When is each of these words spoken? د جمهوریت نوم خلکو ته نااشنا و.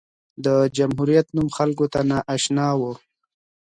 د 0.45 0.47
جمهوریت 0.77 1.27
نوم 1.35 1.47
خلکو 1.57 1.85
ته 1.93 1.99
نااشنا 2.09 2.67
و. 2.79 2.81